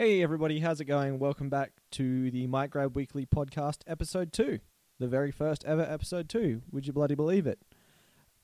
[0.00, 1.18] Hey everybody, how's it going?
[1.18, 4.60] Welcome back to the Mic Grab Weekly Podcast, episode two,
[4.98, 6.62] the very first ever episode two.
[6.72, 7.58] Would you bloody believe it?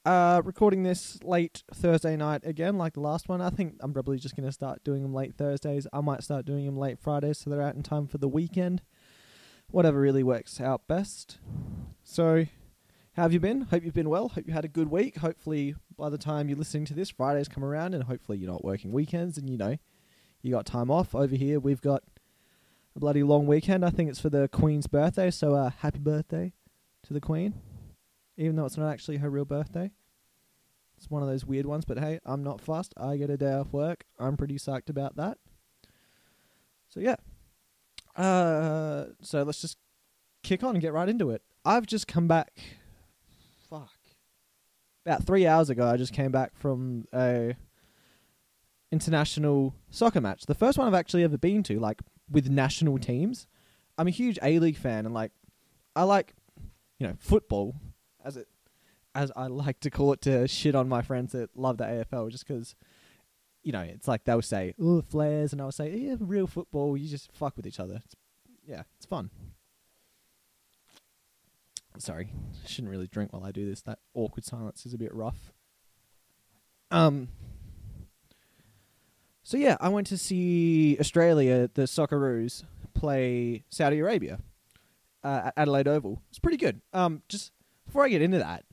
[0.04, 3.40] Uh, recording this late Thursday night again, like the last one.
[3.40, 5.86] I think I'm probably just gonna start doing them late Thursdays.
[5.94, 8.82] I might start doing them late Fridays, so they're out in time for the weekend.
[9.70, 11.38] Whatever really works out best.
[12.04, 12.44] So,
[13.12, 13.62] how have you been?
[13.62, 14.28] Hope you've been well.
[14.28, 15.16] Hope you had a good week.
[15.16, 18.62] Hopefully, by the time you're listening to this, Fridays come around, and hopefully you're not
[18.62, 19.78] working weekends, and you know
[20.46, 21.14] you got time off.
[21.14, 22.04] Over here, we've got
[22.94, 23.84] a bloody long weekend.
[23.84, 26.52] I think it's for the Queen's birthday, so uh, happy birthday
[27.02, 27.54] to the Queen,
[28.36, 29.90] even though it's not actually her real birthday.
[30.96, 32.94] It's one of those weird ones, but hey, I'm not fussed.
[32.96, 34.04] I get a day off work.
[34.18, 35.38] I'm pretty psyched about that.
[36.88, 37.16] So yeah.
[38.14, 39.76] Uh, so let's just
[40.42, 41.42] kick on and get right into it.
[41.64, 42.52] I've just come back.
[43.68, 43.90] Fuck.
[45.04, 47.56] About three hours ago, I just came back from a
[48.92, 50.46] international soccer match.
[50.46, 53.46] The first one I've actually ever been to, like with national teams.
[53.98, 55.32] I'm a huge A League fan, and like
[55.94, 56.34] I like
[56.98, 57.74] you know football
[58.24, 58.48] as it
[59.14, 62.30] as I like to call it to shit on my friends that love the AFL,
[62.30, 62.74] just because
[63.62, 66.96] you know it's like they'll say oh flares, and I'll say yeah real football.
[66.96, 68.00] You just fuck with each other.
[68.04, 68.14] It's,
[68.66, 69.30] yeah, it's fun.
[71.98, 72.30] Sorry,
[72.66, 73.80] shouldn't really drink while I do this.
[73.82, 75.52] That awkward silence is a bit rough.
[76.90, 77.28] Um.
[79.46, 84.40] So yeah, I went to see Australia, the Socceroos, play Saudi Arabia
[85.22, 86.20] uh, at Adelaide Oval.
[86.30, 86.80] It's pretty good.
[86.92, 87.52] Um, just
[87.84, 88.64] before I get into that,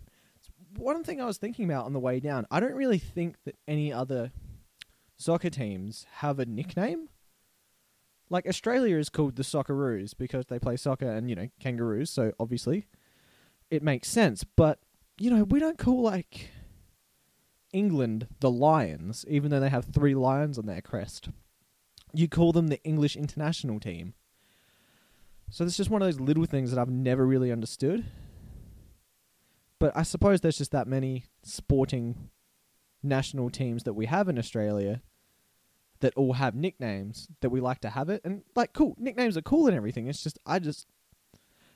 [0.76, 3.56] one thing I was thinking about on the way down, I don't really think that
[3.68, 4.32] any other
[5.16, 7.10] soccer teams have a nickname.
[8.32, 12.32] Like Australia is called the Socceroos because they play soccer and you know kangaroos, so
[12.40, 12.88] obviously
[13.70, 14.44] it makes sense.
[14.44, 14.80] But
[15.20, 16.50] you know we don't call like
[17.74, 21.30] England the Lions, even though they have three lions on their crest.
[22.14, 24.14] You call them the English international team.
[25.50, 28.06] So it's just one of those little things that I've never really understood.
[29.80, 32.30] But I suppose there's just that many sporting
[33.02, 35.02] national teams that we have in Australia
[36.00, 38.22] that all have nicknames that we like to have it.
[38.24, 40.08] And like cool, nicknames are cool and everything.
[40.08, 40.88] It's just I just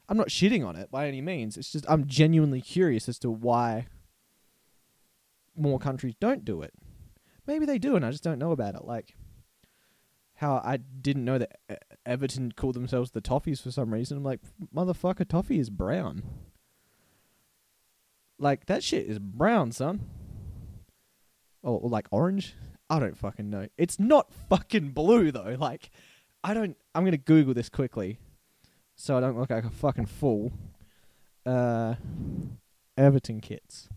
[0.09, 1.57] I'm not shitting on it by any means.
[1.57, 3.87] It's just I'm genuinely curious as to why
[5.57, 6.73] more countries don't do it.
[7.45, 8.85] Maybe they do, and I just don't know about it.
[8.85, 9.15] Like
[10.37, 11.59] how I didn't know that
[12.05, 14.17] Everton called themselves the Toffees for some reason.
[14.17, 14.41] I'm like,
[14.73, 16.23] motherfucker, Toffee is brown.
[18.37, 20.01] Like that shit is brown, son.
[21.63, 22.55] Or, or like orange.
[22.89, 23.67] I don't fucking know.
[23.77, 25.55] It's not fucking blue though.
[25.59, 25.89] Like,
[26.43, 26.77] I don't.
[26.93, 28.19] I'm gonna Google this quickly,
[28.95, 30.51] so I don't look like a fucking fool.
[31.45, 31.95] Uh,
[32.95, 33.89] Everton kits.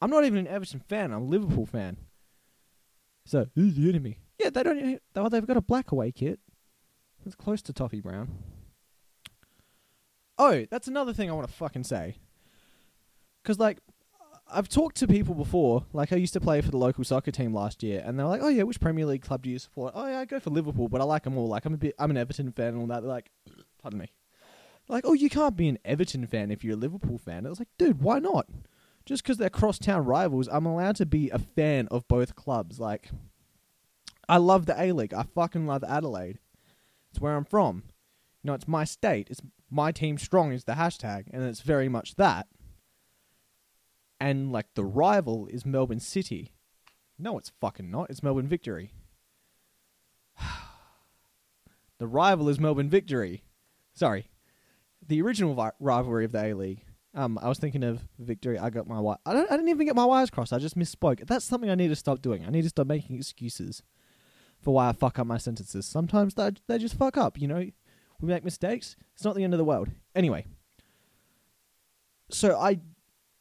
[0.00, 1.12] I'm not even an Everton fan.
[1.12, 1.96] I'm a Liverpool fan.
[3.26, 4.18] So who's the enemy?
[4.38, 4.78] Yeah, they don't.
[4.78, 6.40] even- Oh, they've got a black away kit.
[7.26, 8.30] It's close to Toffee Brown.
[10.38, 12.16] Oh, that's another thing I want to fucking say.
[13.42, 13.78] Because like,
[14.50, 15.84] I've talked to people before.
[15.92, 18.40] Like, I used to play for the local soccer team last year, and they're like,
[18.42, 20.88] "Oh yeah, which Premier League club do you support?" Oh yeah, I go for Liverpool,
[20.88, 21.46] but I like them all.
[21.46, 23.00] Like, I'm a bit, I'm an Everton fan and all that.
[23.02, 23.30] They're like,
[23.80, 24.12] pardon me.
[24.88, 27.46] Like, oh, you can't be an Everton fan if you're a Liverpool fan.
[27.46, 28.46] I was like, dude, why not?
[29.06, 32.78] Just because they're crosstown rivals, I'm allowed to be a fan of both clubs.
[32.78, 33.10] Like,
[34.28, 35.14] I love the A League.
[35.14, 36.38] I fucking love Adelaide.
[37.10, 37.84] It's where I'm from.
[38.42, 39.28] You know, it's my state.
[39.30, 42.46] It's my team strong is the hashtag, and it's very much that.
[44.20, 46.52] And like the rival is Melbourne City.
[47.18, 48.10] No, it's fucking not.
[48.10, 48.92] It's Melbourne Victory.
[51.98, 53.44] the rival is Melbourne Victory.
[53.92, 54.28] Sorry,
[55.06, 56.84] the original vi- rivalry of the A League.
[57.14, 58.58] Um, I was thinking of Victory.
[58.58, 59.50] I got my wi- I don't.
[59.50, 60.52] I didn't even get my wires crossed.
[60.52, 61.26] I just misspoke.
[61.26, 62.44] That's something I need to stop doing.
[62.46, 63.82] I need to stop making excuses
[64.60, 65.86] for why I fuck up my sentences.
[65.86, 67.40] Sometimes they they just fuck up.
[67.40, 67.66] You know,
[68.20, 68.96] we make mistakes.
[69.14, 69.88] It's not the end of the world.
[70.14, 70.46] Anyway,
[72.30, 72.78] so I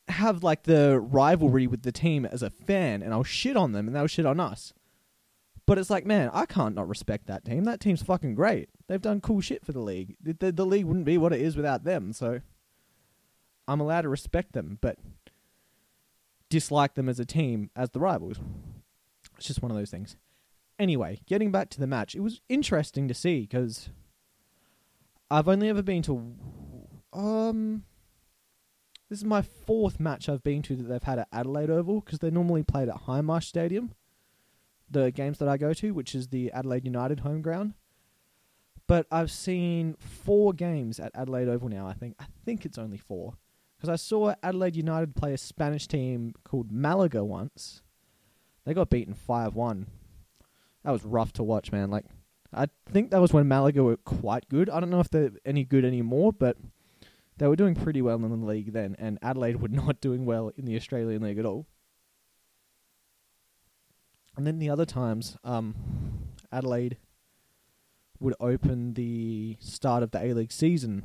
[0.07, 3.87] have like the rivalry with the team as a fan, and I'll shit on them,
[3.87, 4.73] and they'll shit on us.
[5.67, 7.65] But it's like, man, I can't not respect that team.
[7.65, 8.69] That team's fucking great.
[8.87, 10.15] They've done cool shit for the league.
[10.19, 12.11] The, the, the league wouldn't be what it is without them.
[12.11, 12.41] So
[13.69, 14.97] I'm allowed to respect them, but
[16.49, 18.39] dislike them as a team as the rivals.
[19.37, 20.17] It's just one of those things.
[20.79, 23.89] Anyway, getting back to the match, it was interesting to see because
[25.29, 26.35] I've only ever been to
[27.13, 27.83] um.
[29.07, 32.19] This is my fourth match I've been to that they've had at Adelaide Oval because
[32.19, 33.93] they normally played at Hindmarsh Stadium.
[34.89, 37.73] The games that I go to, which is the Adelaide United home ground.
[38.87, 41.87] But I've seen four games at Adelaide Oval now.
[41.87, 43.33] I think I think it's only four
[43.79, 47.81] because I saw Adelaide United play a Spanish team called Malaga once.
[48.65, 49.87] They got beaten five one
[50.83, 51.89] that was rough to watch, man.
[51.89, 52.05] Like,
[52.53, 54.69] I think that was when Malaga were quite good.
[54.69, 56.57] I don't know if they're any good anymore, but
[57.37, 60.51] they were doing pretty well in the league then, and Adelaide were not doing well
[60.57, 61.67] in the Australian League at all.
[64.35, 65.75] And then the other times, um,
[66.51, 66.97] Adelaide
[68.19, 71.03] would open the start of the A League season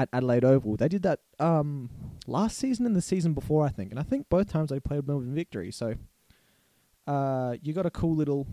[0.00, 0.76] at Adelaide Oval.
[0.76, 1.90] They did that um,
[2.26, 5.06] last season and the season before, I think, and I think both times they played
[5.06, 5.70] Melbourne Victory.
[5.70, 5.94] So
[7.06, 8.46] uh, you got a cool little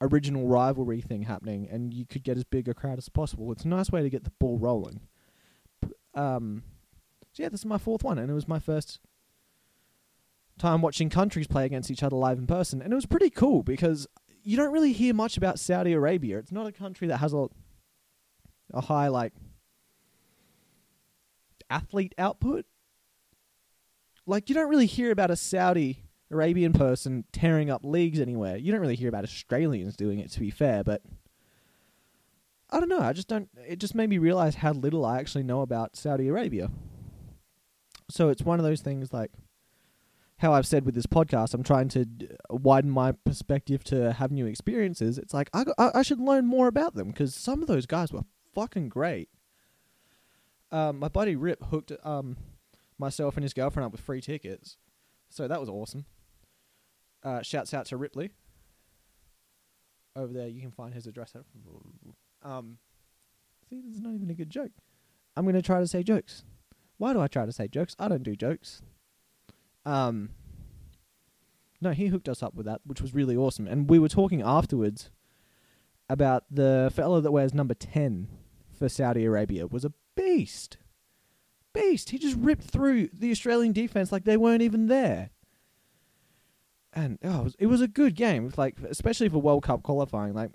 [0.00, 3.52] original rivalry thing happening, and you could get as big a crowd as possible.
[3.52, 5.02] It's a nice way to get the ball rolling.
[6.14, 6.62] Um,
[7.32, 9.00] so yeah, this is my fourth one, and it was my first
[10.58, 13.62] time watching countries play against each other live in person, and it was pretty cool
[13.62, 14.06] because
[14.42, 16.38] you don't really hear much about Saudi Arabia.
[16.38, 17.48] It's not a country that has a
[18.72, 19.32] a high like
[21.70, 22.66] athlete output.
[24.26, 28.56] Like you don't really hear about a Saudi Arabian person tearing up leagues anywhere.
[28.56, 31.02] You don't really hear about Australians doing it to be fair, but
[32.70, 33.00] I don't know.
[33.00, 36.28] I just don't it just made me realize how little I actually know about Saudi
[36.28, 36.70] Arabia.
[38.10, 39.30] So it's one of those things like
[40.40, 42.06] how I've said with this podcast, I'm trying to
[42.48, 45.18] widen my perspective to have new experiences.
[45.18, 48.22] It's like I, I, should learn more about them because some of those guys were
[48.54, 49.28] fucking great.
[50.72, 52.36] Um, my buddy Rip hooked um
[52.98, 54.76] myself and his girlfriend up with free tickets,
[55.28, 56.04] so that was awesome.
[57.22, 58.30] Uh, shouts out to Ripley
[60.16, 60.48] over there.
[60.48, 61.34] You can find his address.
[62.42, 62.78] Um,
[63.68, 64.72] see, this is not even a good joke.
[65.36, 66.44] I'm gonna try to say jokes.
[66.98, 67.96] Why do I try to say jokes?
[67.98, 68.82] I don't do jokes.
[69.86, 70.30] Um,
[71.80, 73.66] no, he hooked us up with that, which was really awesome.
[73.66, 75.10] And we were talking afterwards
[76.08, 78.28] about the fellow that wears number 10
[78.76, 80.76] for Saudi Arabia was a beast.
[81.72, 82.10] Beast.
[82.10, 85.30] He just ripped through the Australian defense like they weren't even there.
[86.92, 90.34] And oh, it, was, it was a good game, like especially for World Cup qualifying.
[90.34, 90.50] Like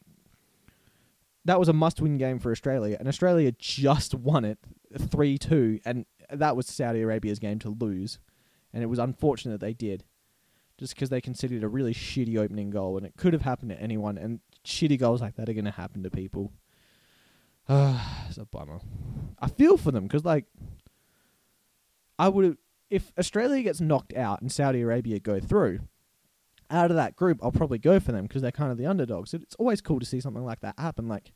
[1.45, 4.57] that was a must-win game for Australia, and Australia just won it
[4.97, 8.19] three-two, and that was Saudi Arabia's game to lose
[8.75, 10.03] and it was unfortunate that they did,
[10.77, 13.81] just because they conceded a really shitty opening goal, and it could have happened to
[13.81, 14.17] anyone.
[14.17, 16.51] And shitty goals like that are going to happen to people.
[18.27, 18.79] It's a bummer.
[19.39, 20.45] I feel for them because, like,
[22.19, 22.57] I would
[22.89, 25.79] if Australia gets knocked out and Saudi Arabia go through.
[26.71, 29.35] Out of that group, I'll probably go for them because they're kind of the underdogs.
[29.35, 31.31] It's always cool to see something like that happen, like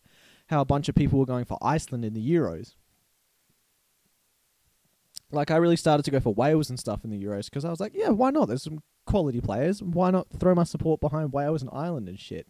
[0.47, 2.73] how a bunch of people were going for Iceland in the Euros
[5.31, 7.69] like I really started to go for Wales and stuff in the Euros because I
[7.69, 8.47] was like, yeah, why not?
[8.47, 9.81] There's some quality players.
[9.81, 12.47] Why not throw my support behind Wales and Ireland and shit?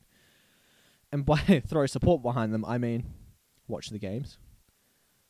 [1.12, 1.38] And by
[1.68, 3.06] throw support behind them, I mean
[3.70, 4.38] watch the games.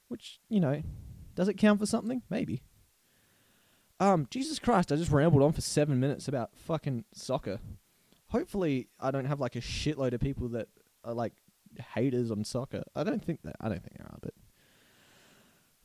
[0.07, 0.81] Which you know,
[1.35, 2.23] does it count for something?
[2.29, 2.63] Maybe.
[3.99, 7.59] Um, Jesus Christ, I just rambled on for seven minutes about fucking soccer.
[8.27, 10.69] Hopefully, I don't have like a shitload of people that
[11.03, 11.33] are like
[11.93, 12.83] haters on soccer.
[12.95, 13.55] I don't think that.
[13.59, 14.33] I don't think there are, but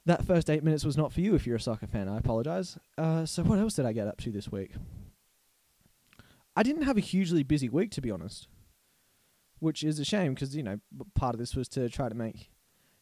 [0.06, 2.08] that first eight minutes was not for you if you're a soccer fan.
[2.08, 2.78] I apologize.
[2.96, 4.72] Uh, so what else did I get up to this week?
[6.56, 8.48] I didn't have a hugely busy week, to be honest,
[9.64, 10.78] which is a shame because you know
[11.14, 12.50] part of this was to try to make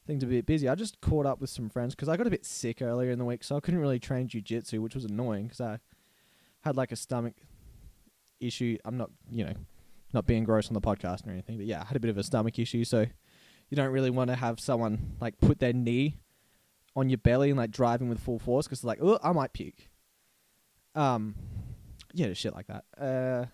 [0.06, 0.68] things a bit busy.
[0.68, 3.18] I just caught up with some friends because I got a bit sick earlier in
[3.18, 5.78] the week, so I couldn't really train jujitsu, which was annoying because I
[6.62, 7.34] had like a stomach
[8.40, 8.78] issue.
[8.84, 9.54] I'm not, you know,
[10.14, 12.18] not being gross on the podcast or anything, but yeah, I had a bit of
[12.18, 13.06] a stomach issue, so
[13.68, 16.20] you don't really want to have someone like put their knee
[16.94, 19.88] on your belly and like driving with full force because like, oh, I might puke.
[20.94, 21.34] Um,
[22.12, 22.84] yeah, shit like that.
[22.96, 23.46] Uh,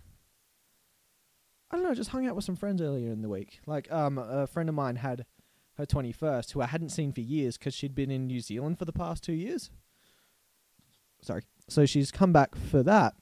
[1.71, 1.95] I don't know.
[1.95, 3.61] Just hung out with some friends earlier in the week.
[3.67, 5.27] Like, um, a friend of mine had
[5.77, 8.79] her twenty first, who I hadn't seen for years because she'd been in New Zealand
[8.79, 9.71] for the past two years.
[11.23, 11.43] Sorry.
[11.69, 13.15] So she's come back for that,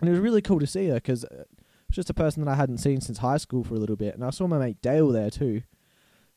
[0.00, 1.44] and it was really cool to see her because uh,
[1.88, 4.14] it's just a person that I hadn't seen since high school for a little bit,
[4.14, 5.62] and I saw my mate Dale there too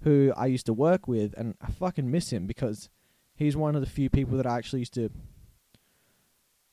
[0.03, 2.89] who I used to work with, and I fucking miss him because
[3.35, 5.09] he's one of the few people that I actually used to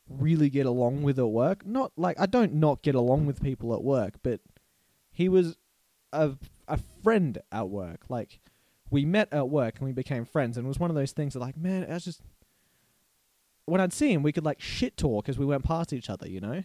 [0.08, 1.66] really get along with at work.
[1.66, 4.40] Not like I don't not get along with people at work, but
[5.11, 5.56] he was
[6.12, 6.32] a
[6.68, 8.04] a friend at work.
[8.08, 8.40] Like
[8.90, 11.34] we met at work and we became friends, and it was one of those things
[11.34, 12.23] that like, man, I was just
[13.66, 16.28] when I'd see him, we could like shit talk as we went past each other,
[16.28, 16.62] you know.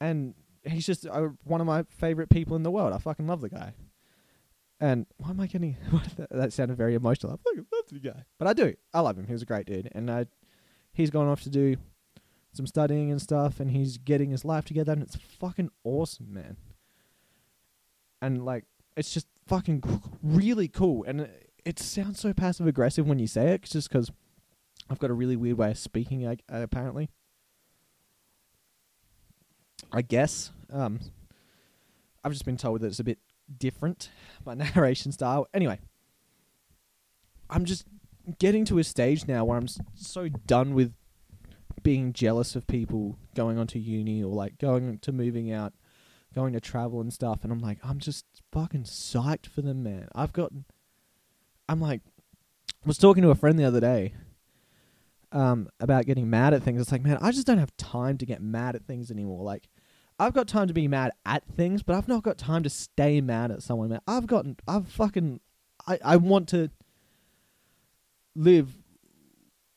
[0.00, 2.92] And he's just uh, one of my favorite people in the world.
[2.92, 3.74] I fucking love the guy.
[4.80, 5.76] And why am I getting?
[6.30, 7.32] that sounded very emotional.
[7.32, 8.74] I fucking love the guy, but I do.
[8.92, 9.26] I love him.
[9.26, 10.26] He was a great dude, and I,
[10.92, 11.76] he's gone off to do
[12.56, 16.56] some studying and stuff, and he's getting his life together, and it's fucking awesome, man.
[18.22, 18.64] And like,
[18.96, 19.82] it's just fucking
[20.22, 24.10] really cool, and it, it sounds so passive aggressive when you say it, just because
[24.88, 26.26] I've got a really weird way of speaking.
[26.26, 27.10] uh, apparently,
[29.92, 30.50] I guess.
[30.72, 31.00] Um,
[32.22, 33.18] I've just been told that it's a bit
[33.58, 34.10] different,
[34.44, 35.48] my narration style.
[35.52, 35.78] Anyway,
[37.50, 37.84] I'm just
[38.38, 40.94] getting to a stage now where I'm so done with
[41.84, 45.72] being jealous of people going on to uni or like going to moving out,
[46.34, 47.44] going to travel and stuff.
[47.44, 50.08] And I'm like, I'm just fucking psyched for them, man.
[50.14, 50.50] I've got,
[51.68, 52.00] I'm like,
[52.68, 54.14] I was talking to a friend the other day
[55.30, 56.80] um, about getting mad at things.
[56.80, 59.44] It's like, man, I just don't have time to get mad at things anymore.
[59.44, 59.68] Like,
[60.18, 63.20] I've got time to be mad at things, but I've not got time to stay
[63.20, 63.90] mad at someone.
[63.90, 65.40] Man, I've gotten, I've fucking,
[65.86, 66.70] I, I want to
[68.34, 68.74] live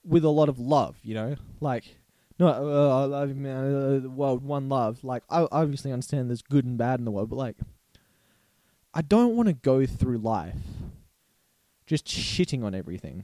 [0.06, 1.97] with a lot of love, you know, like.
[2.40, 3.76] No, uh, I love you, man.
[3.76, 5.04] Uh, the world, one love.
[5.04, 7.58] Like, I obviously understand there's good and bad in the world, but like,
[8.94, 10.56] I don't want to go through life
[11.86, 13.24] just shitting on everything.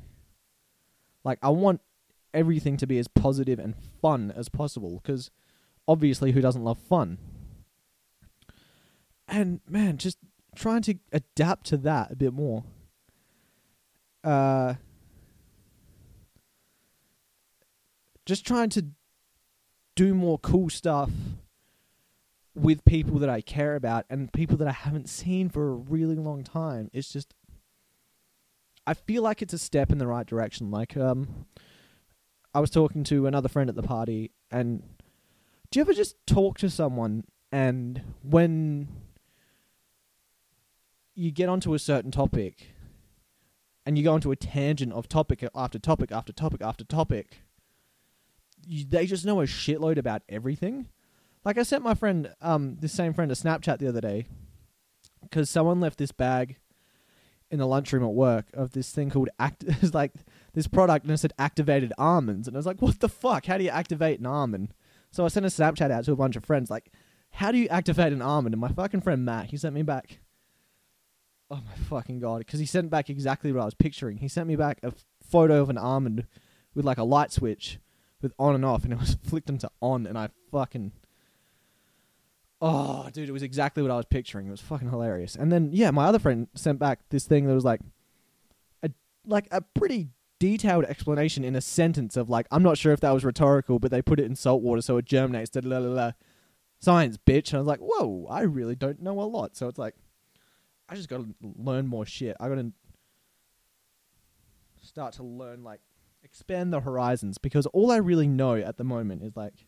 [1.24, 1.82] Like, I want
[2.34, 5.30] everything to be as positive and fun as possible because
[5.88, 7.20] obviously, who doesn't love fun?
[9.28, 10.18] And man, just
[10.56, 12.64] trying to adapt to that a bit more.
[14.24, 14.76] Uh,
[18.26, 18.86] just trying to
[19.96, 21.12] do more cool stuff
[22.56, 26.16] with people that I care about and people that I haven't seen for a really
[26.16, 26.90] long time.
[26.94, 27.34] It's just
[28.86, 30.72] I feel like it's a step in the right direction.
[30.72, 31.46] Like um
[32.54, 34.84] I was talking to another friend at the party and
[35.72, 38.88] do you ever just talk to someone and when
[41.16, 42.70] you get onto a certain topic
[43.86, 47.42] and you go into a tangent of topic after topic after topic after topic
[48.68, 50.88] you, they just know a shitload about everything.
[51.46, 54.26] Like I sent my friend, um, this same friend, a Snapchat the other day
[55.22, 56.58] because someone left this bag
[57.50, 59.64] in the lunchroom at work of this thing called act.
[59.82, 60.14] It's like
[60.54, 63.46] this product, and it said activated almonds, and I was like, "What the fuck?
[63.46, 64.74] How do you activate an almond?"
[65.12, 66.92] So I sent a Snapchat out to a bunch of friends, like,
[67.32, 70.20] "How do you activate an almond?" And my fucking friend Matt, he sent me back.
[71.52, 72.40] Oh my fucking god!
[72.40, 74.18] Because he sent back exactly what I was picturing.
[74.18, 76.26] He sent me back a photo of an almond
[76.74, 77.80] with like a light switch
[78.24, 80.92] with on and off, and it was flicked into on, and I fucking.
[82.62, 84.48] Oh, dude, it was exactly what I was picturing.
[84.48, 85.36] It was fucking hilarious.
[85.36, 87.82] And then, yeah, my other friend sent back this thing that was like,
[88.82, 88.90] a
[89.26, 90.08] like a pretty
[90.40, 93.92] detailed explanation in a sentence of like, I'm not sure if that was rhetorical, but
[93.92, 95.50] they put it in salt water so it germinates.
[95.50, 96.12] Da.
[96.80, 97.50] Science, bitch.
[97.50, 99.58] And I was like, whoa, I really don't know a lot.
[99.58, 99.96] So it's like,
[100.88, 102.36] I just got to learn more shit.
[102.40, 102.72] I got to
[104.82, 105.80] start to learn like
[106.24, 109.66] expand the horizons because all I really know at the moment is like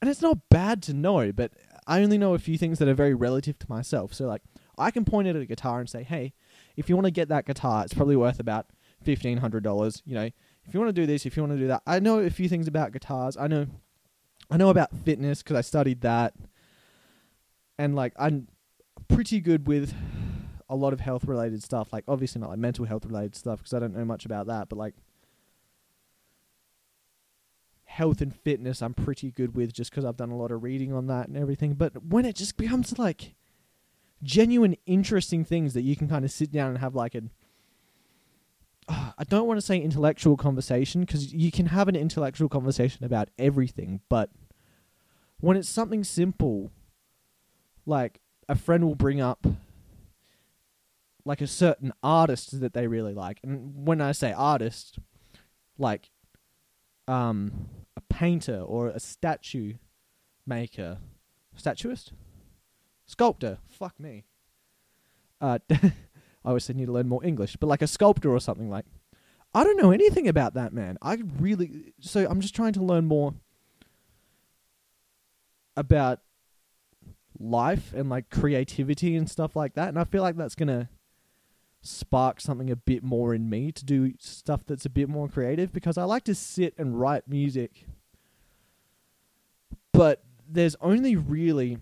[0.00, 1.52] and it's not bad to know, but
[1.86, 4.14] I only know a few things that are very relative to myself.
[4.14, 4.42] So like
[4.78, 6.34] I can point at a guitar and say, "Hey,
[6.76, 8.66] if you want to get that guitar, it's probably worth about
[9.04, 10.30] $1500, you know.
[10.64, 11.82] If you want to do this, if you want to do that.
[11.86, 13.36] I know a few things about guitars.
[13.36, 13.66] I know
[14.50, 16.34] I know about fitness cuz I studied that.
[17.78, 18.48] And like I'm
[19.08, 19.94] pretty good with
[20.68, 23.72] a lot of health related stuff, like obviously not like mental health related stuff because
[23.72, 24.94] I don't know much about that, but like
[27.98, 30.92] health and fitness I'm pretty good with just because I've done a lot of reading
[30.92, 31.74] on that and everything.
[31.74, 33.34] But when it just becomes like
[34.22, 37.30] genuine, interesting things that you can kind of sit down and have like an
[38.88, 43.04] uh, I don't want to say intellectual conversation because you can have an intellectual conversation
[43.04, 44.30] about everything, but
[45.40, 46.70] when it's something simple,
[47.84, 49.44] like a friend will bring up
[51.24, 55.00] like a certain artist that they really like, and when I say artist,
[55.78, 56.10] like
[57.08, 57.68] um,
[58.10, 59.74] painter or a statue
[60.46, 60.98] maker,
[61.56, 62.12] statuist,
[63.06, 63.58] sculptor.
[63.68, 64.24] Fuck me.
[65.40, 65.92] Uh, I
[66.44, 68.86] always said need to learn more English, but like a sculptor or something like.
[69.54, 70.98] I don't know anything about that man.
[71.00, 73.34] I really so I'm just trying to learn more
[75.74, 76.20] about
[77.40, 80.90] life and like creativity and stuff like that, and I feel like that's gonna
[81.80, 85.72] spark something a bit more in me to do stuff that's a bit more creative
[85.72, 87.86] because I like to sit and write music.
[89.98, 91.78] But there's only really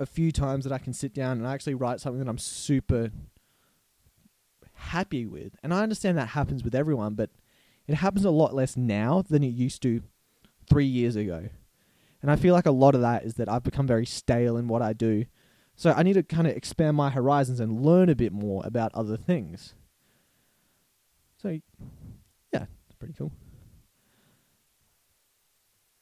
[0.00, 3.10] a few times that I can sit down and actually write something that I'm super
[4.72, 5.54] happy with.
[5.62, 7.30] And I understand that happens with everyone, but
[7.86, 10.02] it happens a lot less now than it used to
[10.70, 11.50] 3 years ago.
[12.22, 14.66] And I feel like a lot of that is that I've become very stale in
[14.66, 15.26] what I do
[15.76, 18.94] so I need to kind of expand my horizons and learn a bit more about
[18.94, 19.74] other things.
[21.38, 21.58] So,
[22.52, 23.32] yeah, it's pretty cool.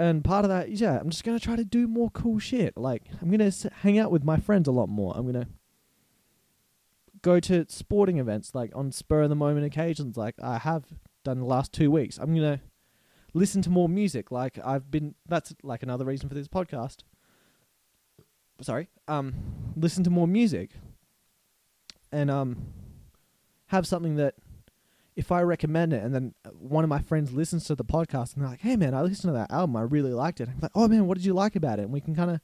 [0.01, 2.39] And part of that is, yeah, I'm just going to try to do more cool
[2.39, 2.77] shit.
[2.77, 5.13] Like, I'm going to hang out with my friends a lot more.
[5.15, 5.51] I'm going to
[7.23, 10.85] go to sporting events, like on spur of the moment occasions, like I have
[11.23, 12.17] done the last two weeks.
[12.17, 12.61] I'm going to
[13.35, 14.31] listen to more music.
[14.31, 17.03] Like, I've been, that's like another reason for this podcast
[18.63, 19.35] sorry, um,
[19.77, 20.71] listen to more music,
[22.13, 22.67] and um,
[23.67, 24.35] have something that
[25.21, 28.43] if I recommend it and then one of my friends listens to the podcast and
[28.43, 29.77] they're like, "Hey man, I listened to that album.
[29.77, 31.93] I really liked it." I'm like, "Oh man, what did you like about it?" And
[31.93, 32.41] we can kind of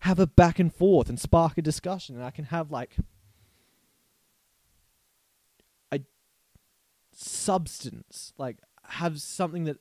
[0.00, 2.96] have a back and forth and spark a discussion, and I can have like
[5.92, 6.00] a
[7.12, 9.76] substance, like have something that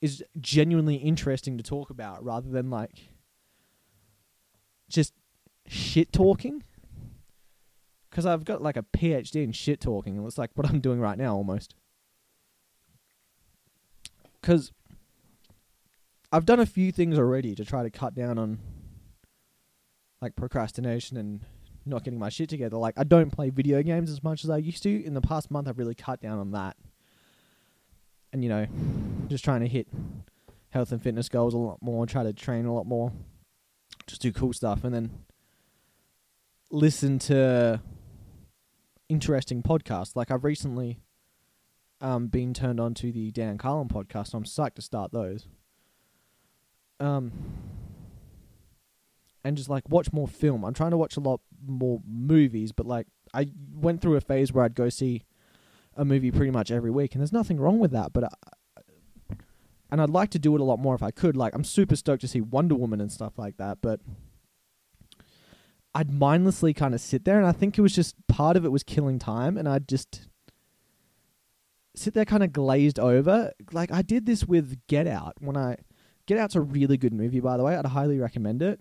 [0.00, 3.10] is genuinely interesting to talk about rather than like
[4.88, 5.12] just
[5.66, 6.64] shit talking
[8.18, 10.98] because I've got like a PhD in shit talking, and it's like what I'm doing
[10.98, 11.76] right now almost.
[14.40, 14.72] Because
[16.32, 18.58] I've done a few things already to try to cut down on
[20.20, 21.42] like procrastination and
[21.86, 22.76] not getting my shit together.
[22.76, 25.04] Like I don't play video games as much as I used to.
[25.04, 26.76] In the past month, I've really cut down on that,
[28.32, 28.66] and you know,
[29.28, 29.86] just trying to hit
[30.70, 33.12] health and fitness goals a lot more, try to train a lot more,
[34.08, 35.10] just do cool stuff, and then
[36.72, 37.80] listen to
[39.08, 40.16] interesting podcasts.
[40.16, 41.00] Like I've recently
[42.00, 44.28] um, been turned on to the Dan Carlin podcast.
[44.28, 45.46] So I'm psyched to start those.
[47.00, 47.32] Um,
[49.44, 50.64] and just like watch more film.
[50.64, 54.52] I'm trying to watch a lot more movies, but like I went through a phase
[54.52, 55.24] where I'd go see
[55.94, 58.12] a movie pretty much every week, and there's nothing wrong with that.
[58.12, 59.38] But I,
[59.90, 61.36] and I'd like to do it a lot more if I could.
[61.36, 64.00] Like I'm super stoked to see Wonder Woman and stuff like that, but
[65.94, 68.72] I'd mindlessly kind of sit there, and I think it was just part of it
[68.72, 70.28] was killing time, and I'd just
[71.96, 73.52] sit there kind of glazed over.
[73.72, 75.76] Like I did this with Get Out when I
[76.26, 77.76] Get Out's a really good movie, by the way.
[77.76, 78.80] I'd highly recommend it,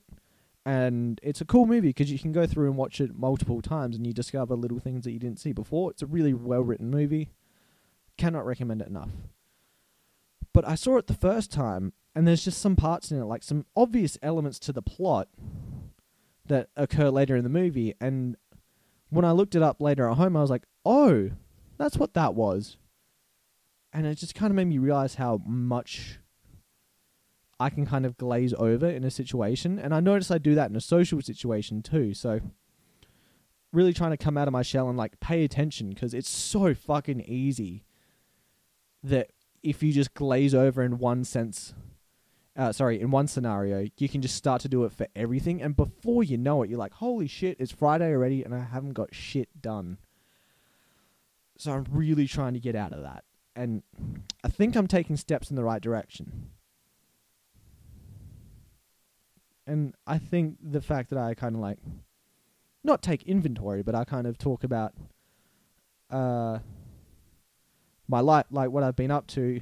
[0.66, 3.96] and it's a cool movie because you can go through and watch it multiple times,
[3.96, 5.92] and you discover little things that you didn't see before.
[5.92, 7.32] It's a really well written movie.
[8.18, 9.12] Cannot recommend it enough.
[10.54, 13.44] But I saw it the first time, and there's just some parts in it, like
[13.44, 15.28] some obvious elements to the plot
[16.48, 17.94] that occur later in the movie.
[18.00, 18.36] And
[19.10, 21.32] when I looked it up later at home, I was like, oh,
[21.78, 22.78] that's what that was.
[23.94, 26.20] And it just kind of made me realize how much
[27.60, 29.80] I can kind of glaze over in a situation.
[29.80, 32.14] And I notice I do that in a social situation too.
[32.14, 32.40] So
[33.74, 36.74] really trying to come out of my shell and like pay attention because it's so
[36.74, 37.84] fucking easy
[39.04, 39.32] that
[39.64, 41.74] if you just glaze over in one sense
[42.58, 45.76] uh, sorry, in one scenario, you can just start to do it for everything, and
[45.76, 49.14] before you know it, you're like, "Holy shit, it's Friday already, and I haven't got
[49.14, 50.00] shit done."
[51.58, 53.24] So I'm really trying to get out of that,
[53.56, 53.84] and
[54.44, 56.50] I think I'm taking steps in the right direction.
[59.68, 61.78] And I think the fact that I kind of like,
[62.84, 64.94] not take inventory, but I kind of talk about,
[66.10, 66.60] uh,
[68.08, 69.60] my life, like what I've been up to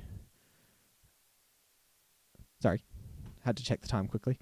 [2.62, 2.84] Sorry,
[3.44, 4.38] had to check the time quickly.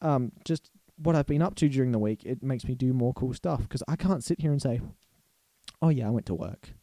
[0.00, 3.12] Um, just what I've been up to during the week, it makes me do more
[3.12, 4.80] cool stuff because I can't sit here and say,
[5.80, 6.74] "Oh yeah, I went to work."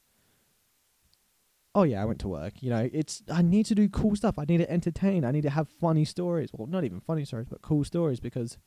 [1.74, 2.64] Oh yeah, I went to work.
[2.64, 4.40] You know, it's I need to do cool stuff.
[4.40, 5.26] I need to entertain.
[5.26, 6.50] I need to have funny stories.
[6.54, 8.58] Well, not even funny stories, but cool stories because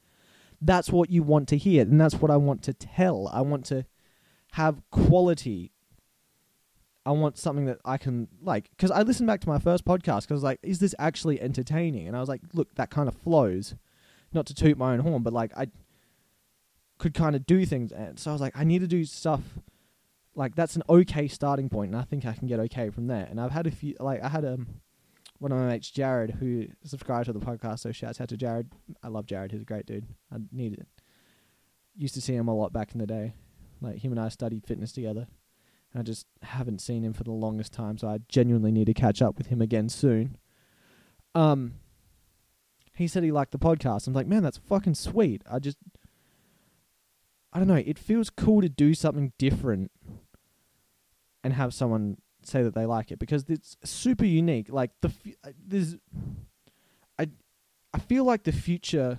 [0.61, 3.29] that's what you want to hear and that's what I want to tell.
[3.29, 3.87] I want to
[4.53, 5.73] have quality
[7.09, 10.23] I want something that I can like because I listened back to my first podcast
[10.23, 12.07] because I was like, is this actually entertaining?
[12.07, 13.75] And I was like, look, that kind of flows.
[14.31, 15.69] Not to toot my own horn, but like I
[16.99, 19.41] could kind of do things, and so I was like, I need to do stuff.
[20.35, 23.27] Like that's an okay starting point, and I think I can get okay from there.
[23.31, 24.67] And I've had a few, like I had um
[25.39, 27.79] one of my mates, Jared, who subscribed to the podcast.
[27.79, 28.71] So shouts out to Jared.
[29.03, 29.53] I love Jared.
[29.53, 30.05] He's a great dude.
[30.31, 30.89] I needed it.
[31.97, 33.33] Used to see him a lot back in the day.
[33.81, 35.27] Like him and I studied fitness together.
[35.95, 39.23] I just haven't seen him for the longest time, so I genuinely need to catch
[39.23, 40.37] up with him again soon.
[41.35, 41.75] Um,
[42.95, 44.07] he said he liked the podcast.
[44.07, 45.43] I'm like, man, that's fucking sweet.
[45.51, 45.79] I just,
[47.53, 47.77] I don't know.
[47.77, 49.91] It feels cool to do something different
[51.43, 54.69] and have someone say that they like it because it's super unique.
[54.71, 55.97] Like the f- there's,
[57.19, 57.29] I,
[57.95, 59.19] I feel like the future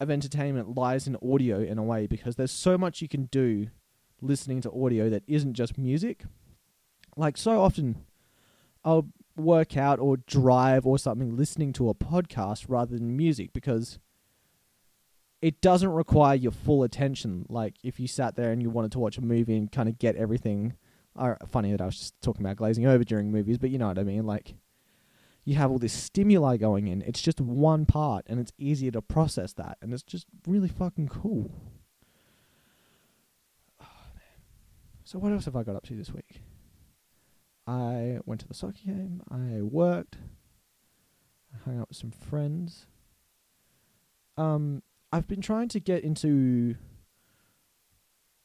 [0.00, 3.68] of entertainment lies in audio in a way because there's so much you can do
[4.20, 6.24] listening to audio that isn't just music.
[7.16, 8.04] Like so often
[8.84, 13.98] I'll work out or drive or something listening to a podcast rather than music because
[15.40, 17.46] it doesn't require your full attention.
[17.48, 19.98] Like if you sat there and you wanted to watch a movie and kind of
[19.98, 20.74] get everything.
[21.16, 23.88] Uh, funny that I was just talking about glazing over during movies, but you know
[23.88, 24.24] what I mean.
[24.24, 24.54] Like
[25.48, 27.02] you have all this stimuli going in.
[27.02, 31.08] It's just one part, and it's easier to process that, and it's just really fucking
[31.08, 31.50] cool.
[35.08, 36.42] So what else have I got up to this week?
[37.66, 39.22] I went to the soccer game.
[39.30, 40.18] I worked.
[41.50, 42.84] I hung out with some friends.
[44.36, 46.76] Um, I've been trying to get into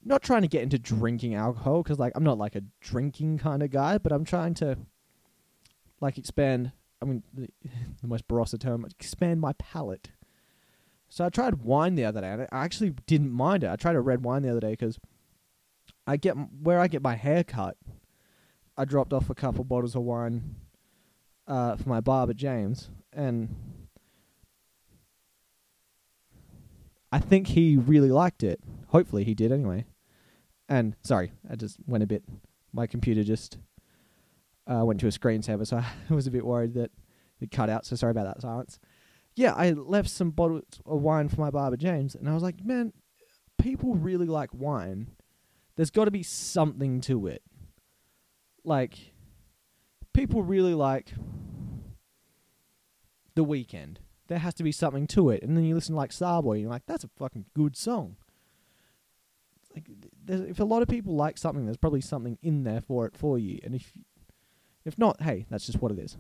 [0.05, 3.61] not trying to get into drinking alcohol because like I'm not like a drinking kind
[3.61, 4.77] of guy, but I'm trying to
[5.99, 6.71] like expand.
[7.01, 7.49] I mean, the,
[8.01, 10.11] the most Barossa term, expand my palate.
[11.09, 13.69] So I tried wine the other day, and I actually didn't mind it.
[13.69, 14.97] I tried a red wine the other day because
[16.05, 17.77] I get where I get my hair cut.
[18.77, 20.55] I dropped off a couple bottles of wine
[21.47, 23.55] uh, for my barber James, and
[27.11, 28.59] I think he really liked it.
[28.87, 29.85] Hopefully, he did anyway.
[30.67, 32.23] And sorry, I just went a bit.
[32.71, 33.57] My computer just
[34.65, 35.77] uh, went to a screensaver, so
[36.09, 36.91] I was a bit worried that
[37.39, 37.85] it cut out.
[37.85, 38.79] So sorry about that silence.
[39.35, 42.63] Yeah, I left some bottles of wine for my barber James, and I was like,
[42.63, 42.93] man,
[43.57, 45.11] people really like wine.
[45.75, 47.41] There's got to be something to it.
[48.63, 49.13] Like,
[50.13, 51.13] people really like
[53.35, 53.97] The Weeknd.
[54.27, 55.43] There has to be something to it.
[55.43, 58.15] And then you listen to like Starboy, and you're like, that's a fucking good song
[59.75, 59.89] like
[60.27, 63.37] if a lot of people like something, there's probably something in there for it for
[63.39, 63.59] you.
[63.63, 63.91] And if
[64.85, 66.17] if not, hey, that's just what it is.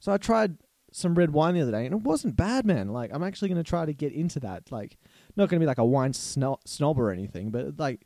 [0.00, 0.58] So I tried
[0.90, 2.88] some red wine the other day, and it wasn't bad, man.
[2.88, 4.70] Like I'm actually going to try to get into that.
[4.72, 4.96] Like
[5.36, 8.02] not going to be like a wine snob, snob or anything, but like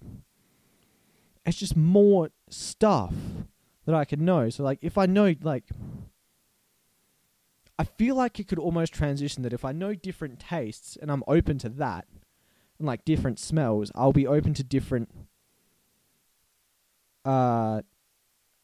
[1.45, 3.15] it's just more stuff
[3.85, 4.51] that I could know.
[4.51, 5.65] So like if I know like
[7.79, 11.23] I feel like it could almost transition that if I know different tastes and I'm
[11.27, 12.07] open to that,
[12.79, 15.11] and like different smells, I'll be open to different
[17.25, 17.83] uh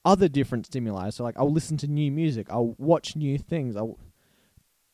[0.05, 1.11] other different stimuli.
[1.11, 3.98] So like I'll listen to new music, I'll watch new things, I'll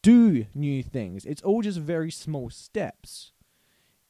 [0.03, 1.25] do new things.
[1.25, 3.33] It's all just very small steps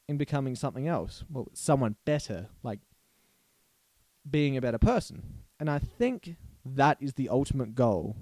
[0.09, 1.23] in becoming something else.
[1.29, 2.79] Well, someone better, like
[4.27, 5.43] being a better person.
[5.59, 8.17] And I think that is the ultimate goal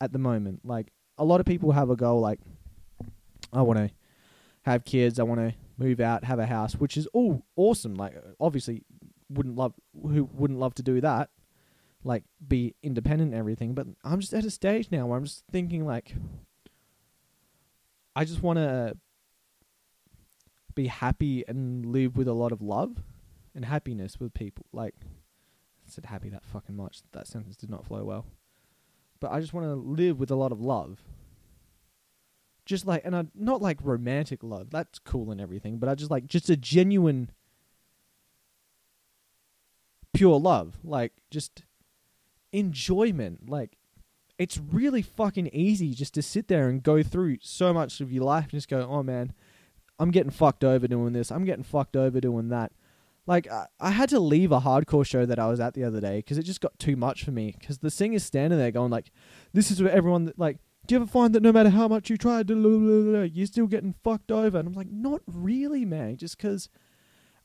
[0.00, 0.60] at the moment.
[0.64, 2.38] Like a lot of people have a goal like
[3.52, 3.90] I want to
[4.62, 5.18] have kids.
[5.18, 7.96] I want to move out, have a house, which is all awesome.
[7.96, 8.84] Like obviously,
[9.28, 11.30] wouldn't love who wouldn't love to do that,
[12.04, 13.74] like be independent and everything.
[13.74, 16.14] But I'm just at a stage now where I'm just thinking like,
[18.14, 18.96] I just want to
[20.74, 23.02] be happy and live with a lot of love
[23.54, 24.66] and happiness with people.
[24.72, 27.02] Like, I said happy that fucking much.
[27.12, 28.26] That sentence did not flow well.
[29.20, 31.02] But I just want to live with a lot of love
[32.64, 34.70] just like and I not like romantic love.
[34.70, 37.30] That's cool and everything, but I just like just a genuine
[40.12, 41.64] pure love, like just
[42.52, 43.48] enjoyment.
[43.48, 43.76] Like
[44.38, 48.24] it's really fucking easy just to sit there and go through so much of your
[48.24, 49.32] life and just go, "Oh man,
[49.98, 51.30] I'm getting fucked over doing this.
[51.30, 52.72] I'm getting fucked over doing that."
[53.26, 56.00] Like I, I had to leave a hardcore show that I was at the other
[56.00, 57.54] day because it just got too much for me.
[57.58, 59.10] Because the singer's standing there going like,
[59.52, 62.10] "This is what everyone that, like." do you ever find that no matter how much
[62.10, 64.58] you try, you're still getting fucked over?
[64.58, 66.16] And I'm like, not really, man.
[66.16, 66.68] Just because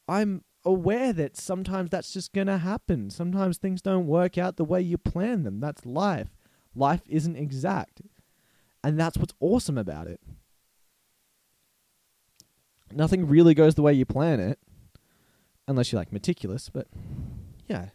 [0.08, 3.10] I'm aware that sometimes that's just to happen.
[3.10, 5.60] Sometimes things don't work out the way you plan them.
[5.60, 6.30] That's life.
[6.76, 8.02] Life isn't exact.
[8.84, 10.20] And that's what's awesome about it.
[12.94, 14.60] Nothing really goes the way you plan it.
[15.68, 16.88] Unless you're like meticulous, but
[17.68, 17.90] yeah.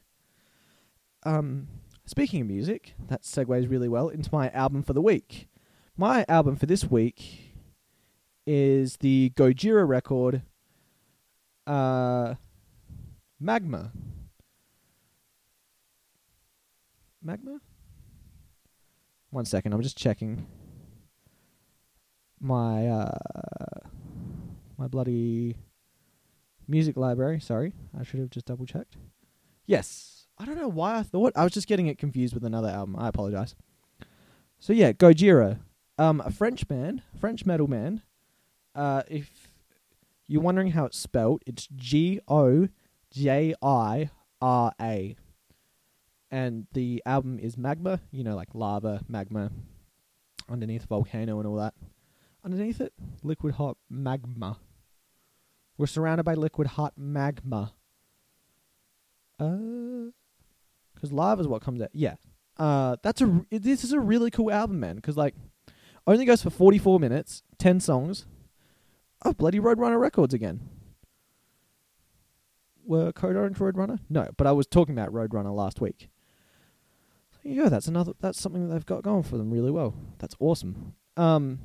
[1.25, 1.69] Um
[2.05, 5.49] Speaking of music, that segues really well into my album for the week.
[5.97, 7.55] My album for this week
[8.45, 10.43] is the Gojira record,
[11.67, 12.35] uh,
[13.39, 13.93] Magma.
[17.23, 17.61] Magma?
[19.31, 20.47] One second, I'm just checking
[22.41, 23.19] my uh,
[24.83, 25.55] my bloody
[26.67, 27.39] music library.
[27.39, 28.97] Sorry, I should have just double checked.
[29.65, 32.69] Yes, I don't know why I thought I was just getting it confused with another
[32.69, 32.97] album.
[32.99, 33.55] I apologize.
[34.59, 35.61] So yeah, Gojira,
[35.99, 38.03] um, a French band, French metal band.
[38.75, 39.53] Uh, if
[40.27, 42.67] you're wondering how it's spelled, it's G O
[43.13, 45.15] J I R A,
[46.29, 48.01] and the album is Magma.
[48.11, 49.53] You know, like lava, magma,
[50.51, 51.75] underneath volcano and all that.
[52.45, 52.93] Underneath it,
[53.23, 54.59] liquid hot magma.
[55.79, 57.73] We're surrounded by liquid hot magma.
[59.41, 60.11] Uh,
[60.95, 61.91] because live is what comes out.
[61.93, 62.15] Yeah,
[62.59, 64.97] uh, that's a this is a really cool album, man.
[64.97, 65.35] Because like,
[66.07, 68.27] only goes for forty four minutes, ten songs.
[69.25, 70.69] Oh, bloody Roadrunner Records again.
[72.85, 74.01] Were Code Orange Roadrunner?
[74.11, 76.09] No, but I was talking about Roadrunner last week.
[77.33, 78.13] So yeah, that's another.
[78.21, 79.95] That's something that they've got going for them really well.
[80.19, 80.95] That's awesome.
[81.17, 81.61] Um,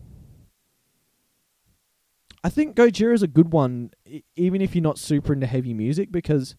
[2.48, 3.92] I think Gojira is a good one,
[4.38, 6.56] even if you're not super into heavy music, because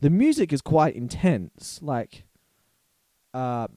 [0.00, 1.78] the music is quite intense.
[1.80, 2.24] Like,
[3.32, 3.68] uh,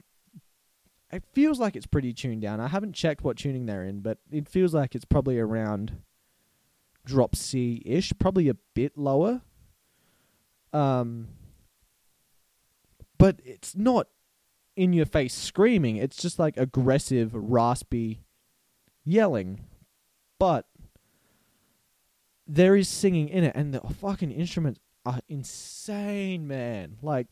[1.12, 2.60] it feels like it's pretty tuned down.
[2.60, 5.97] I haven't checked what tuning they're in, but it feels like it's probably around
[7.06, 9.43] drop C ish, probably a bit lower.
[10.74, 11.28] Um,
[13.19, 14.08] but it's not
[14.76, 15.97] in your face screaming.
[15.97, 18.24] It's just like aggressive, raspy
[19.06, 19.65] yelling.
[20.39, 20.65] But
[22.54, 26.98] there is singing in it, and the fucking instruments are insane, man.
[27.02, 27.28] Like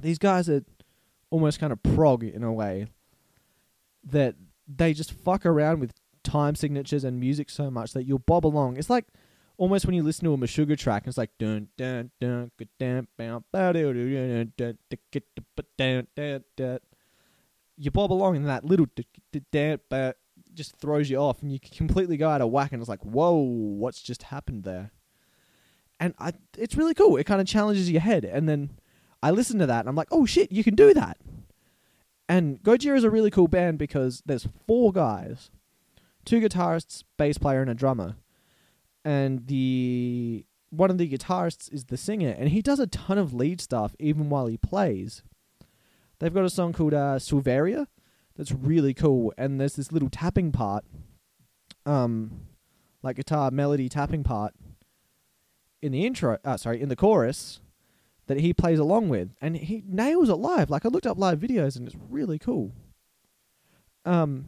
[0.00, 0.64] these guys are
[1.30, 2.86] almost kind of prog in a way
[4.04, 4.36] that
[4.68, 8.76] they just fuck around with time signatures and music so much that you'll bob along.
[8.76, 9.06] It's like
[9.56, 13.56] almost when you listen to a Meshuggah track, it's like dun dun dun dun dun
[15.76, 16.78] dun dun dun
[17.76, 18.86] you bob along and that little
[19.88, 20.18] but
[20.54, 23.34] just throws you off and you completely go out of whack and it's like, whoa,
[23.34, 24.92] what's just happened there?
[25.98, 27.16] And I, it's really cool.
[27.16, 28.24] It kind of challenges your head.
[28.24, 28.70] And then
[29.22, 31.18] I listen to that and I'm like, oh shit, you can do that.
[32.28, 35.50] And Gojira is a really cool band because there's four guys,
[36.24, 38.14] two guitarists, bass player, and a drummer.
[39.04, 43.34] And the one of the guitarists is the singer, and he does a ton of
[43.34, 45.24] lead stuff even while he plays.
[46.20, 47.88] They've got a song called uh, Silvera
[48.40, 50.82] that's really cool, and there's this little tapping part,
[51.84, 52.46] um,
[53.02, 54.54] like guitar melody tapping part
[55.82, 56.38] in the intro.
[56.42, 57.60] Uh, sorry, in the chorus
[58.28, 60.70] that he plays along with, and he nails it live.
[60.70, 62.72] Like I looked up live videos, and it's really cool.
[64.06, 64.46] Um,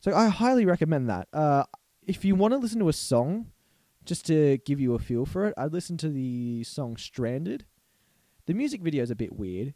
[0.00, 1.26] so I highly recommend that.
[1.32, 1.64] Uh,
[2.06, 3.46] if you want to listen to a song,
[4.04, 7.64] just to give you a feel for it, I'd listen to the song "Stranded."
[8.44, 9.72] The music video is a bit weird,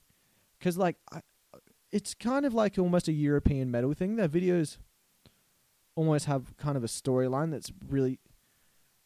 [0.58, 1.22] because like I,
[1.94, 4.16] it's kind of like almost a European metal thing.
[4.16, 4.78] Their videos
[5.94, 8.18] almost have kind of a storyline that's really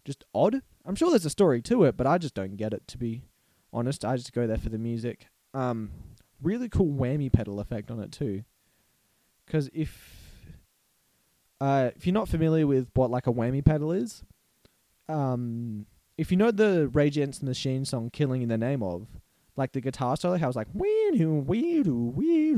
[0.06, 0.62] just odd.
[0.86, 3.24] I'm sure there's a story to it, but I just don't get it to be
[3.74, 4.06] honest.
[4.06, 5.26] I just go there for the music.
[5.52, 5.90] Um,
[6.42, 8.44] really cool whammy pedal effect on it too.
[9.44, 10.16] Because if
[11.60, 14.22] uh, if you're not familiar with what like a whammy pedal is,
[15.10, 15.84] um,
[16.16, 19.08] if you know the Rage Against the Machine song "Killing in the Name of,"
[19.58, 22.54] like the guitar solo, how it's like wee doo wee doo wee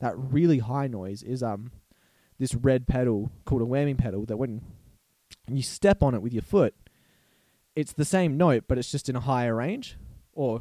[0.00, 1.70] That really high noise is um
[2.38, 4.60] this red pedal called a whammy pedal that when
[5.48, 6.74] you step on it with your foot,
[7.74, 9.96] it's the same note, but it's just in a higher range.
[10.32, 10.60] Or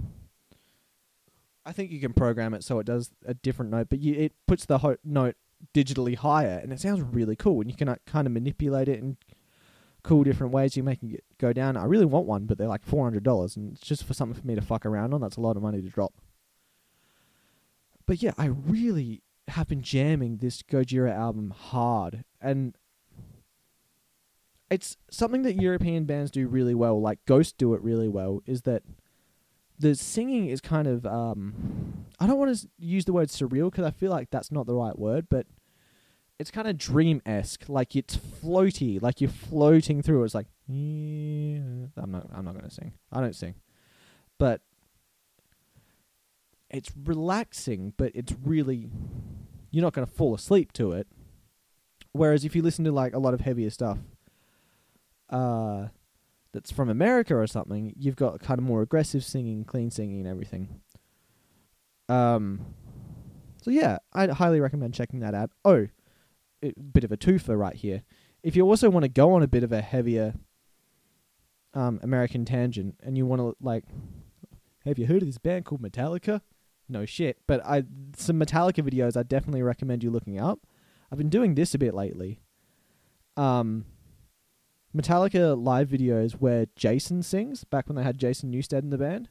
[1.65, 4.33] I think you can program it so it does a different note, but you, it
[4.47, 5.35] puts the ho- note
[5.73, 7.61] digitally higher, and it sounds really cool.
[7.61, 9.17] And you can uh, kind of manipulate it in
[10.03, 10.77] cool different ways.
[10.77, 11.75] You make it go down.
[11.75, 14.39] I really want one, but they're like four hundred dollars, and it's just for something
[14.39, 15.21] for me to fuck around on.
[15.21, 16.13] That's a lot of money to drop.
[18.05, 22.77] But yeah, I really have been jamming this Gojira album hard, and
[24.69, 28.63] it's something that European bands do really well, like Ghost do it really well, is
[28.63, 28.83] that
[29.77, 33.85] the singing is kind of um I don't want to use the word surreal because
[33.85, 35.47] I feel like that's not the right word, but
[36.39, 40.23] it's kind of dream esque, like it's floaty, like you're floating through.
[40.23, 42.93] It's like yeah, I'm not I'm not gonna sing.
[43.11, 43.55] I don't sing,
[44.37, 44.61] but
[46.69, 48.89] it's relaxing, but it's really
[49.71, 51.07] you're not gonna fall asleep to it.
[52.11, 53.97] Whereas if you listen to like a lot of heavier stuff,
[55.29, 55.87] uh,
[56.53, 60.27] that's from America or something, you've got kind of more aggressive singing, clean singing, and
[60.27, 60.81] everything.
[62.07, 62.73] Um,
[63.61, 65.49] so yeah, I'd highly recommend checking that out.
[65.65, 65.87] Oh,
[66.61, 68.03] bit of a twofer right here.
[68.43, 70.35] If you also want to go on a bit of a heavier
[71.73, 73.83] um, American tangent, and you want to like,
[74.85, 76.41] have you heard of this band called Metallica?
[76.87, 77.83] No shit, but I
[78.15, 80.59] some Metallica videos I definitely recommend you looking up.
[81.11, 82.41] I've been doing this a bit lately.
[83.37, 83.85] Um,
[84.95, 89.29] Metallica live videos where Jason sings back when they had Jason Newsted in the band.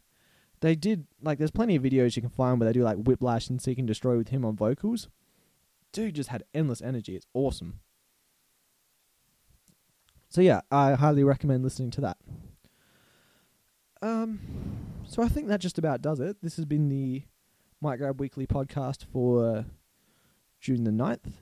[0.61, 3.49] They did like there's plenty of videos you can find where they do like Whiplash
[3.49, 5.09] and Seek and Destroy with him on vocals.
[5.93, 7.15] Dude just had endless energy.
[7.17, 7.81] It's awesome.
[10.29, 12.17] So yeah, I highly recommend listening to that.
[14.03, 14.41] Um
[15.07, 16.39] so I think that just about does it.
[16.43, 17.23] This has been the
[17.85, 19.67] Mic Grab Weekly podcast for
[20.59, 21.35] June the 9th.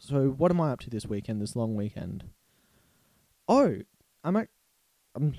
[0.00, 2.24] So what am I up to this weekend, this long weekend?
[3.46, 3.76] Oh,
[4.24, 4.48] I'm ac-
[5.14, 5.34] I'm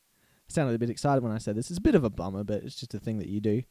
[0.48, 1.68] sounded a bit excited when I said this.
[1.68, 3.64] It's a bit of a bummer, but it's just a thing that you do.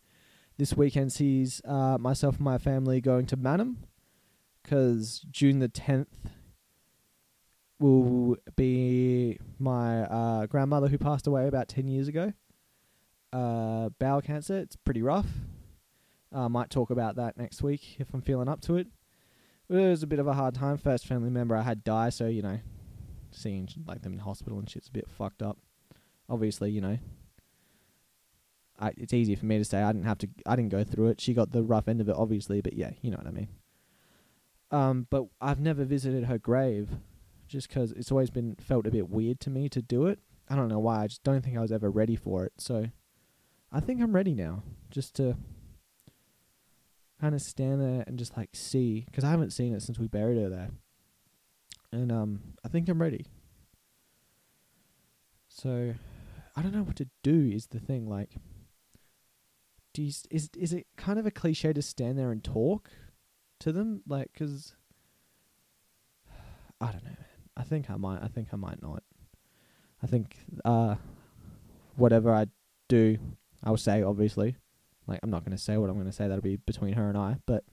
[0.60, 3.78] This weekend sees uh, myself and my family going to Mannum
[4.62, 6.06] because June the 10th
[7.80, 12.34] will be my uh, grandmother who passed away about 10 years ago.
[13.34, 14.58] Uh, bowel cancer.
[14.58, 15.28] It's pretty rough.
[16.34, 18.88] I uh, might talk about that next week if I'm feeling up to it.
[19.70, 20.78] It was a bit of a hard time.
[20.78, 22.60] First family member I had die, so you know,
[23.32, 25.58] seeing like them in hospital and shit's a bit fucked up.
[26.30, 26.98] Obviously, you know,
[28.80, 29.82] I, it's easy for me to say.
[29.82, 30.30] I didn't have to.
[30.46, 31.22] I didn't go through it.
[31.22, 32.62] She got the rough end of it, obviously.
[32.62, 33.48] But yeah, you know what I mean.
[34.72, 36.90] Um, but I've never visited her grave,
[37.48, 40.20] just 'cause it's always been felt a bit weird to me to do it.
[40.50, 41.04] I don't know why.
[41.04, 42.54] I just don't think I was ever ready for it.
[42.58, 42.88] So,
[43.72, 45.36] I think I'm ready now, just to
[47.20, 50.08] kind of stand there and just like see, 'cause I haven't seen it since we
[50.08, 50.70] buried her there.
[51.92, 53.26] And um, I think I'm ready.
[55.50, 55.94] So,
[56.56, 57.50] I don't know what to do.
[57.54, 58.36] Is the thing like?
[59.94, 62.90] Do you, is is it kind of a cliche to stand there and talk
[63.60, 64.04] to them?
[64.08, 64.76] Like, 'cause
[66.82, 67.26] I don't know, man.
[67.56, 68.22] I think I might.
[68.22, 69.04] I think I might not.
[70.04, 70.96] I think uh,
[71.96, 72.46] whatever I
[72.88, 73.18] do,
[73.68, 74.02] I'll say.
[74.02, 74.56] Obviously,
[75.06, 76.28] like I'm not going to say what I'm going to say.
[76.28, 77.36] That'll be between her and I.
[77.46, 77.64] But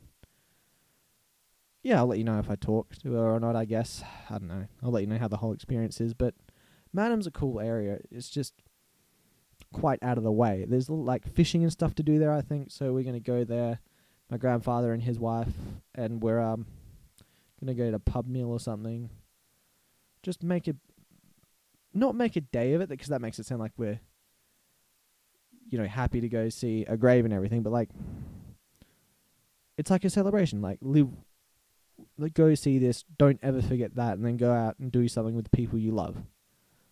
[1.82, 3.56] yeah, I'll let you know if I talk to her or not.
[3.56, 4.66] I guess I don't know.
[4.82, 6.12] I'll let you know how the whole experience is.
[6.12, 6.34] But
[6.92, 7.98] Madam's a cool area.
[8.10, 8.54] It's just
[9.72, 10.66] quite out of the way.
[10.68, 12.32] There's like fishing and stuff to do there.
[12.32, 12.92] I think so.
[12.92, 13.80] We're going to go there.
[14.30, 15.52] My grandfather and his wife,
[15.94, 16.66] and we're um
[17.60, 19.10] gonna go to a pub meal or something.
[20.22, 20.76] Just make it,
[21.92, 24.00] not make a day of it, because that makes it sound like we're,
[25.68, 27.62] you know, happy to go see a grave and everything.
[27.62, 27.90] But like,
[29.76, 30.60] it's like a celebration.
[30.60, 31.08] Like live,
[32.18, 33.04] like go see this.
[33.18, 35.92] Don't ever forget that, and then go out and do something with the people you
[35.92, 36.16] love.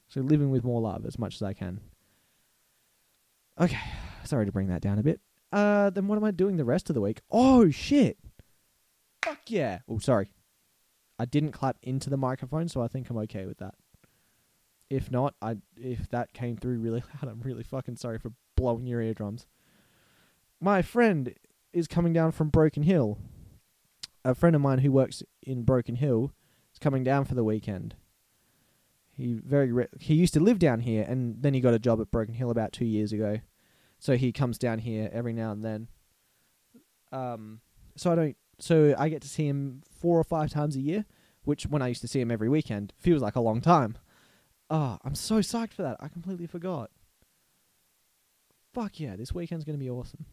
[0.09, 1.81] So living with more love as much as I can.
[3.61, 3.79] Okay,
[4.25, 5.21] sorry to bring that down a bit.
[5.53, 7.21] Uh, then what am I doing the rest of the week?
[7.31, 8.19] Oh shit!
[9.25, 9.81] Fuck yeah!
[9.89, 10.31] Oh, sorry.
[11.19, 13.75] I didn't clap into the microphone, so I think I'm okay with that.
[14.91, 18.87] If not, I if that came through really loud, I'm really fucking sorry for blowing
[18.87, 19.47] your eardrums.
[20.61, 21.35] My friend
[21.73, 23.19] is coming down from Broken Hill.
[24.25, 26.33] A friend of mine who works in Broken Hill
[26.73, 27.97] is coming down for the weekend.
[29.13, 32.01] He very re- he used to live down here, and then he got a job
[32.01, 33.41] at Broken Hill about two years ago.
[33.99, 35.89] So he comes down here every now and then.
[37.13, 37.61] Um,
[37.97, 41.05] so I don't so I get to see him four or five times a year,
[41.45, 43.99] which when I used to see him every weekend feels like a long time.
[44.71, 45.97] Ah, I'm so psyched for that.
[46.01, 46.91] I completely forgot.
[48.73, 50.25] Fuck yeah, this weekend's gonna be awesome.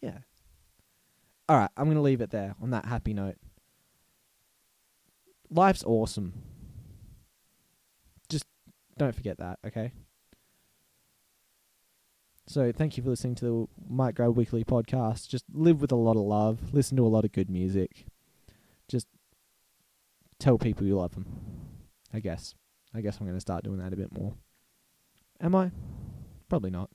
[0.00, 0.18] Yeah.
[1.48, 3.36] All right, I'm gonna leave it there on that happy note.
[5.50, 6.32] Life's awesome.
[8.28, 8.46] Just
[8.96, 9.92] don't forget that, okay?
[12.46, 15.28] So thank you for listening to the Mic Grab Weekly podcast.
[15.28, 18.06] Just live with a lot of love, listen to a lot of good music.
[18.88, 19.06] Just
[20.38, 21.26] tell people you love them.
[22.12, 22.54] I guess.
[22.94, 24.34] I guess I'm going to start doing that a bit more.
[25.40, 25.70] Am I?
[26.52, 26.90] Probably not.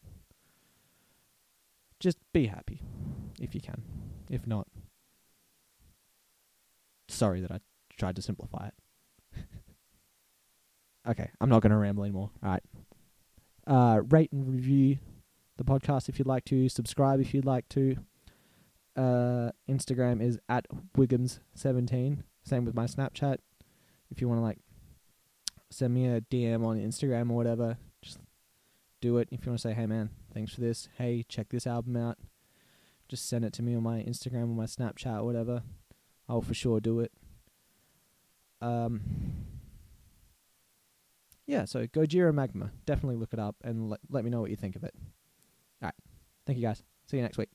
[1.99, 2.79] Just be happy
[3.41, 3.81] if you can.
[4.29, 4.67] If not,
[7.07, 7.61] sorry that I
[7.97, 9.43] tried to simplify it.
[11.09, 12.29] okay, I'm not going to ramble anymore.
[12.43, 12.63] All right.
[13.65, 14.99] Uh, rate and review
[15.57, 16.69] the podcast if you'd like to.
[16.69, 17.95] Subscribe if you'd like to.
[18.95, 22.21] Uh, Instagram is at Wiggums17.
[22.43, 23.37] Same with my Snapchat.
[24.11, 24.59] If you want to like
[25.71, 27.79] send me a DM on Instagram or whatever,
[29.01, 29.29] do it.
[29.31, 30.89] If you want to say, hey man, thanks for this.
[30.97, 32.17] Hey, check this album out.
[33.07, 35.63] Just send it to me on my Instagram or my Snapchat or whatever.
[36.27, 37.11] I'll for sure do it.
[38.61, 39.01] Um,
[41.45, 42.71] yeah, so Gojira Magma.
[42.85, 44.93] Definitely look it up and let, let me know what you think of it.
[45.81, 45.95] All right.
[46.45, 46.83] Thank you guys.
[47.09, 47.49] See you next week.